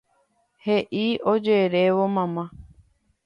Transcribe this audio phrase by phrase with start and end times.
[0.67, 1.03] He'i
[1.33, 2.45] ojerévo mama.